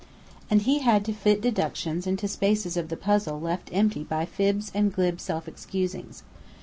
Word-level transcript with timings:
And 0.49 0.63
he 0.63 0.79
had 0.79 1.05
to 1.05 1.13
fit 1.13 1.41
deductions 1.43 2.07
into 2.07 2.27
spaces 2.27 2.75
of 2.75 2.89
the 2.89 2.97
puzzle 2.97 3.39
left 3.39 3.69
empty 3.71 4.03
by 4.03 4.25
fibs 4.25 4.71
and 4.73 4.91
glib 4.91 5.19
self 5.21 5.47
excusings. 5.47 6.23